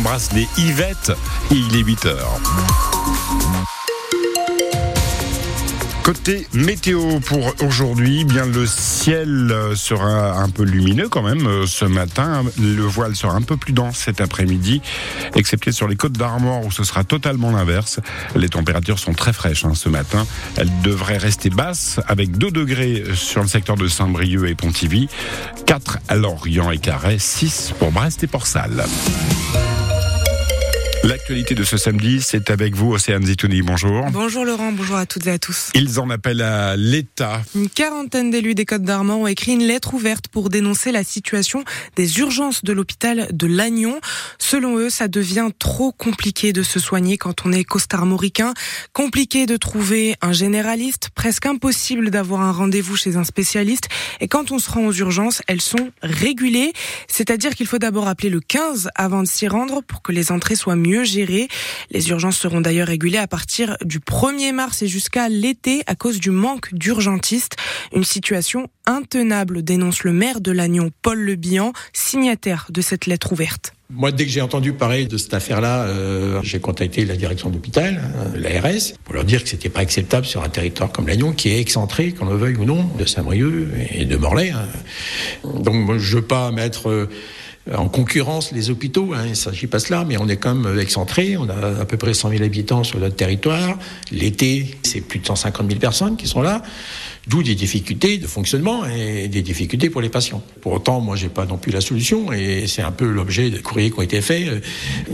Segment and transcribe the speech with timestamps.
[0.00, 1.12] embrasse les Yvette
[1.50, 2.40] et il est 8 heures.
[6.02, 11.84] Côté météo pour aujourd'hui, bien le ciel sera un peu lumineux quand même euh, ce
[11.84, 12.42] matin.
[12.58, 14.80] Le voile sera un peu plus dense cet après-midi,
[15.34, 18.00] excepté sur les côtes d'Armor où ce sera totalement l'inverse.
[18.34, 20.26] Les températures sont très fraîches hein, ce matin.
[20.56, 25.08] Elles devraient rester basses avec 2 degrés sur le secteur de Saint-Brieuc et Pontivy,
[25.66, 28.84] 4 à Lorient et Carré, 6 pour Brest et Port-Salle.
[31.02, 33.62] L'actualité de ce samedi, c'est avec vous, Océane Zitouni.
[33.62, 34.04] Bonjour.
[34.12, 35.70] Bonjour Laurent, bonjour à toutes et à tous.
[35.74, 37.40] Ils en appellent à l'État.
[37.54, 41.64] Une quarantaine d'élus des Côtes d'Armor ont écrit une lettre ouverte pour dénoncer la situation
[41.96, 43.98] des urgences de l'hôpital de Lannion.
[44.38, 48.52] Selon eux, ça devient trop compliqué de se soigner quand on est costarmoricain.
[48.92, 53.88] Compliqué de trouver un généraliste, presque impossible d'avoir un rendez-vous chez un spécialiste.
[54.20, 56.74] Et quand on se rend aux urgences, elles sont régulées.
[57.08, 60.56] C'est-à-dire qu'il faut d'abord appeler le 15 avant de s'y rendre pour que les entrées
[60.56, 61.48] soient mieux mieux gérées.
[61.90, 66.18] Les urgences seront d'ailleurs régulées à partir du 1er mars et jusqu'à l'été à cause
[66.18, 67.56] du manque d'urgentistes.
[67.94, 73.32] Une situation intenable, dénonce le maire de Lannion, Paul Le Bihan, signataire de cette lettre
[73.32, 73.72] ouverte.
[73.92, 78.00] Moi, dès que j'ai entendu parler de cette affaire-là, euh, j'ai contacté la direction d'hôpital,
[78.34, 81.48] euh, l'ARS, pour leur dire que c'était pas acceptable sur un territoire comme Lannion, qui
[81.48, 84.50] est excentré, qu'on le veuille ou non, de Saint-Brieuc et de Morlaix.
[84.50, 84.68] Hein.
[85.44, 87.08] Donc, moi, je veux pas mettre euh,
[87.72, 89.12] en concurrence les hôpitaux.
[89.14, 91.36] Hein, il ne s'agit pas de cela, mais on est quand même excentré.
[91.36, 93.78] On a à peu près 100 000 habitants sur notre territoire.
[94.10, 96.62] L'été, c'est plus de 150 000 personnes qui sont là.
[97.26, 100.42] D'où des difficultés de fonctionnement et des difficultés pour les patients.
[100.62, 103.58] Pour autant, moi, j'ai pas non plus la solution et c'est un peu l'objet de
[103.58, 104.64] courriers qui ont été faits.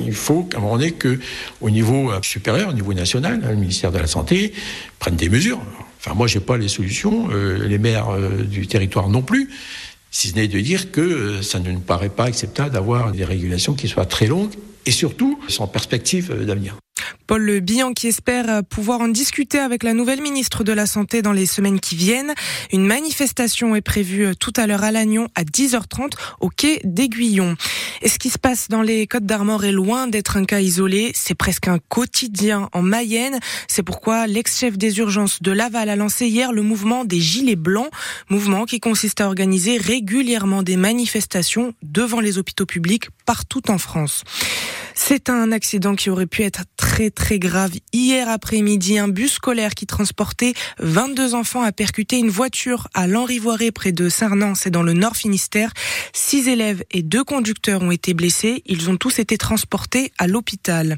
[0.06, 1.18] Il faut qu'à un moment donné, que,
[1.60, 4.52] au niveau supérieur, au niveau national, le ministère de la Santé
[5.00, 5.60] prenne des mesures.
[5.98, 9.50] Enfin, moi, j'ai pas les solutions, euh, les maires euh, du territoire non plus
[10.16, 13.26] si ce n'est de dire que euh, ça ne nous paraît pas acceptable d'avoir des
[13.26, 14.54] régulations qui soient très longues
[14.86, 16.76] et surtout sans perspective euh, d'avenir.
[17.26, 21.22] Paul Le Bihan qui espère pouvoir en discuter avec la nouvelle ministre de la Santé
[21.22, 22.34] dans les semaines qui viennent.
[22.72, 27.56] Une manifestation est prévue tout à l'heure à Lannion à 10h30 au quai d'Aiguillon.
[28.02, 31.10] Et ce qui se passe dans les Côtes d'Armor est loin d'être un cas isolé,
[31.14, 33.40] c'est presque un quotidien en Mayenne.
[33.68, 37.90] C'est pourquoi l'ex-chef des urgences de Laval a lancé hier le mouvement des Gilets Blancs,
[38.28, 44.22] mouvement qui consiste à organiser régulièrement des manifestations devant les hôpitaux publics partout en France.
[44.98, 47.70] C'est un accident qui aurait pu être très très grave.
[47.92, 53.70] Hier après-midi, un bus scolaire qui transportait 22 enfants a percuté une voiture à l'Henri-Voiré
[53.70, 55.72] près de Saint-Nance et dans le Nord Finistère.
[56.14, 58.62] Six élèves et deux conducteurs ont été blessés.
[58.64, 60.96] Ils ont tous été transportés à l'hôpital.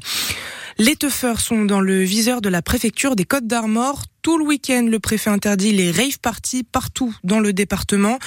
[0.81, 4.03] Les teufeurs sont dans le viseur de la préfecture des Côtes d'Armor.
[4.21, 8.17] Tout le week-end, le préfet interdit les rave parties partout dans le département.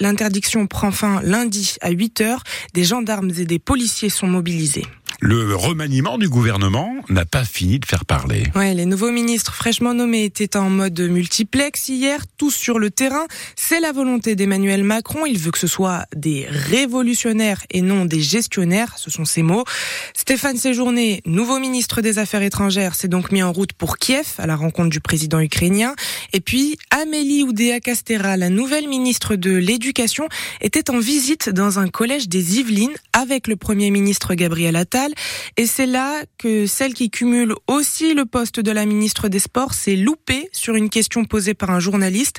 [0.00, 2.42] L'interdiction prend fin lundi à 8 heures.
[2.72, 4.86] Des gendarmes et des policiers sont mobilisés.
[5.26, 8.44] Le remaniement du gouvernement n'a pas fini de faire parler.
[8.54, 13.24] Ouais, les nouveaux ministres fraîchement nommés étaient en mode multiplex hier, tous sur le terrain.
[13.56, 15.24] C'est la volonté d'Emmanuel Macron.
[15.24, 18.98] Il veut que ce soit des révolutionnaires et non des gestionnaires.
[18.98, 19.64] Ce sont ses mots.
[20.12, 24.46] Stéphane Séjourné, nouveau ministre des Affaires étrangères, s'est donc mis en route pour Kiev à
[24.46, 25.94] la rencontre du président ukrainien.
[26.34, 30.28] Et puis, Amélie Oudéa-Castera, la nouvelle ministre de l'Éducation,
[30.60, 35.13] était en visite dans un collège des Yvelines avec le premier ministre Gabriel Attal
[35.56, 39.74] et c'est là que celle qui cumule aussi le poste de la ministre des Sports
[39.74, 42.38] s'est loupée sur une question posée par un journaliste.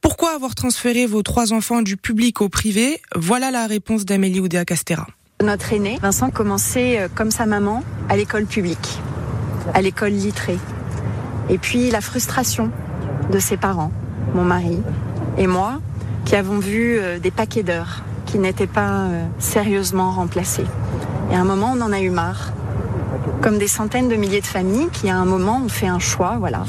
[0.00, 3.00] Pourquoi avoir transféré vos trois enfants du public au privé?
[3.14, 5.06] Voilà la réponse d'Amélie Oudéa-Castera.
[5.42, 9.00] Notre aîné, Vincent, commençait euh, comme sa maman à l'école publique,
[9.72, 10.58] à l'école littrée.
[11.48, 12.70] Et puis la frustration
[13.30, 13.92] de ses parents,
[14.34, 14.78] mon mari
[15.38, 15.80] et moi,
[16.26, 20.66] qui avons vu euh, des paquets d'heures qui n'étaient pas euh, sérieusement remplacés.
[21.30, 22.52] Et à un moment, on en a eu marre.
[23.40, 26.36] Comme des centaines de milliers de familles qui, à un moment, ont fait un choix,
[26.38, 26.64] voilà,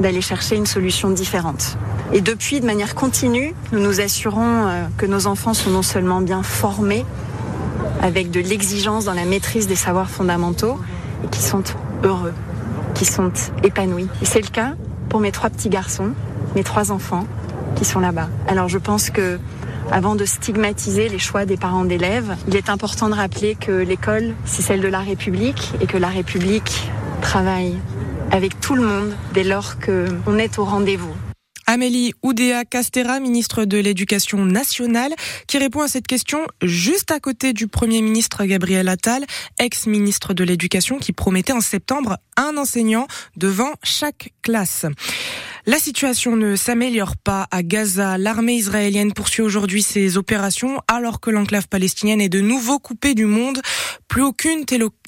[0.00, 1.76] d'aller chercher une solution différente.
[2.12, 6.20] Et depuis, de manière continue, nous nous assurons euh, que nos enfants sont non seulement
[6.20, 7.04] bien formés,
[8.00, 10.78] avec de l'exigence dans la maîtrise des savoirs fondamentaux,
[11.24, 11.64] et qui sont
[12.04, 12.32] heureux,
[12.94, 13.32] qui sont
[13.64, 14.08] épanouis.
[14.22, 14.74] Et c'est le cas
[15.08, 16.10] pour mes trois petits garçons,
[16.54, 17.26] mes trois enfants
[17.74, 18.28] qui sont là-bas.
[18.48, 19.38] Alors je pense que
[19.90, 24.34] avant de stigmatiser les choix des parents d'élèves, il est important de rappeler que l'école,
[24.44, 26.90] c'est celle de la République et que la République
[27.22, 27.76] travaille
[28.30, 31.14] avec tout le monde dès lors qu'on est au rendez-vous.
[31.68, 35.12] Amélie Oudéa Castera, ministre de l'Éducation nationale,
[35.48, 39.24] qui répond à cette question juste à côté du Premier ministre Gabriel Attal,
[39.58, 44.86] ex-ministre de l'Éducation, qui promettait en septembre un enseignant devant chaque classe.
[45.68, 48.18] La situation ne s'améliore pas à Gaza.
[48.18, 53.26] L'armée israélienne poursuit aujourd'hui ses opérations alors que l'enclave palestinienne est de nouveau coupée du
[53.26, 53.60] monde.
[54.06, 54.64] Plus aucune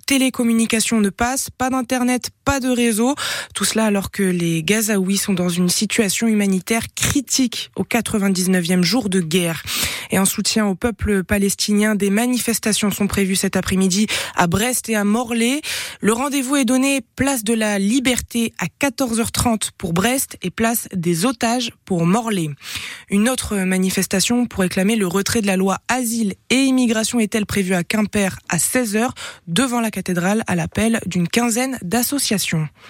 [0.07, 3.15] télécommunication ne passe, pas d'internet, pas de réseau.
[3.55, 9.11] Tout cela alors que les Gazaouis sont dans une situation humanitaire critique au 99e jour
[9.11, 9.63] de guerre.
[10.11, 14.97] Et en soutien au peuple palestinien, des manifestations sont prévues cet après-midi à Brest et
[14.97, 15.61] à Morlaix.
[16.01, 21.27] Le rendez-vous est donné place de la Liberté à 14h30 pour Brest et place des
[21.27, 22.49] otages pour Morlaix.
[23.11, 27.75] Une autre manifestation pour réclamer le retrait de la loi asile et immigration est-elle prévue
[27.75, 29.11] à Quimper à 16h
[29.49, 32.38] devant la cathédrale à l'appel d'une quinzaine d'associations.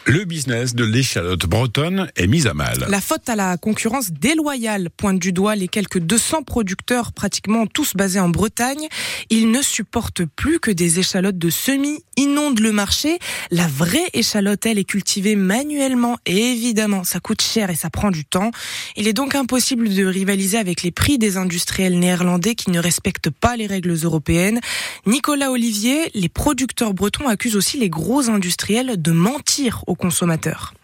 [0.04, 2.86] Le business de l'échalote bretonne est mis à mal.
[2.88, 7.94] La faute à la concurrence déloyale pointe du doigt les quelques 200 producteurs pratiquement tous
[7.94, 8.88] basés en Bretagne.
[9.30, 13.18] Ils ne supportent plus que des échalotes de semis inondent le marché.
[13.50, 18.10] La vraie échalote, elle, est cultivée manuellement et évidemment, ça coûte cher et ça prend
[18.10, 18.50] du temps.
[18.96, 23.30] Il est donc impossible de rivaliser avec les prix des industriels néerlandais qui ne respectent
[23.30, 24.60] pas les règles européennes.
[25.06, 30.74] Nicolas Olivier, les producteurs bretons accusent aussi les gros industriels de mentir aux consommateurs.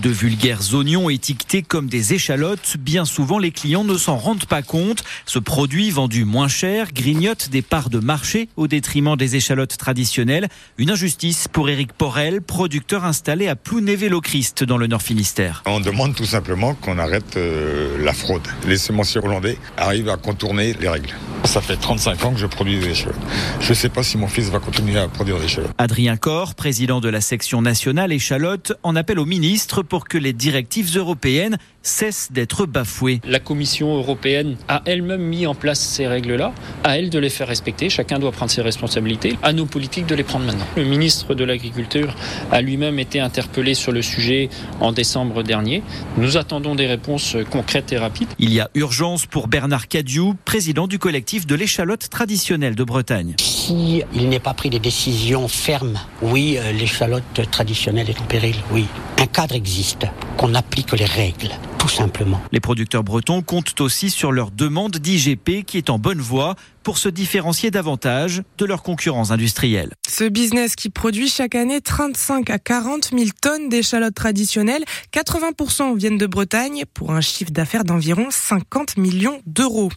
[0.00, 4.62] De vulgaires oignons étiquetés comme des échalotes, bien souvent les clients ne s'en rendent pas
[4.62, 5.04] compte.
[5.26, 10.48] Ce produit vendu moins cher grignote des parts de marché au détriment des échalotes traditionnelles.
[10.78, 15.62] Une injustice pour Éric Porel, producteur installé à Plounévé-Lochrist dans le Nord Finistère.
[15.66, 18.46] On demande tout simplement qu'on arrête euh, la fraude.
[18.66, 21.14] Les semenciers hollandais arrivent à contourner les règles.
[21.44, 23.16] Ça fait 35 ans que je produis des échalotes.
[23.60, 25.72] Je ne sais pas si mon fils va continuer à produire des échalotes.
[25.76, 30.34] Adrien Corr, président de la section nationale échalotes, en appelle au ministre pour que les
[30.34, 33.22] directives européennes cessent d'être bafouées.
[33.24, 36.52] La Commission européenne a elle-même mis en place ces règles-là,
[36.84, 37.88] à elle de les faire respecter.
[37.88, 40.66] Chacun doit prendre ses responsabilités, à nos politiques de les prendre maintenant.
[40.76, 42.14] Le ministre de l'Agriculture
[42.50, 44.50] a lui-même été interpellé sur le sujet
[44.80, 45.82] en décembre dernier.
[46.18, 48.28] Nous attendons des réponses concrètes et rapides.
[48.38, 53.34] Il y a urgence pour Bernard Cadiou, président du collectif de l'échalote traditionnelle de Bretagne.
[53.40, 58.56] Si il n'est pas pris des décisions fermes, oui, euh, l'échalote traditionnelle est en péril,
[58.72, 58.84] oui.
[59.32, 60.04] Un cadre existe,
[60.36, 61.48] qu'on applique les règles
[61.78, 62.38] tout simplement.
[62.52, 66.98] Les producteurs bretons comptent aussi sur leur demande d'IGP qui est en bonne voie pour
[66.98, 69.94] se différencier davantage de leurs concurrents industriels.
[70.06, 74.84] Ce business qui produit chaque année 35 à 40 000 tonnes d'échalotes traditionnelles,
[75.14, 79.90] 80% viennent de Bretagne pour un chiffre d'affaires d'environ 50 millions d'euros.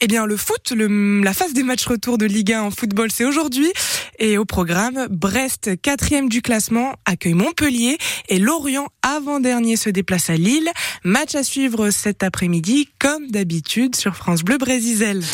[0.00, 3.10] Eh bien, le foot, le, la phase des matchs retour de Ligue 1 en football,
[3.10, 3.72] c'est aujourd'hui.
[4.18, 10.36] Et au programme, Brest, quatrième du classement, accueille Montpellier et Lorient, avant-dernier, se déplace à
[10.36, 10.70] Lille.
[11.02, 15.24] Match à suivre cet après-midi, comme d'habitude, sur France Bleu Brésisel.